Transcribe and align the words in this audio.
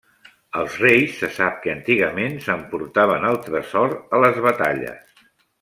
Els 0.61 0.77
reis, 0.83 1.11
se 1.23 1.29
sap 1.35 1.59
que 1.65 1.73
antigament 1.75 2.39
s'emportaven 2.47 3.31
el 3.33 3.39
tresor 3.47 3.97
a 4.19 4.23
les 4.29 4.45
batalles. 4.51 5.25